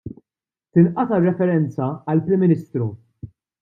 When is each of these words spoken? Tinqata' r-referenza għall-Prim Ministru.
Tinqata' 0.77 1.19
r-referenza 1.21 1.93
għall-Prim 1.99 2.47
Ministru. 2.49 2.93